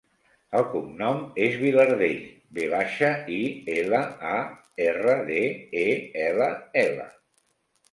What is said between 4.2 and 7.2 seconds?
a, erra, de, e, ela, ela.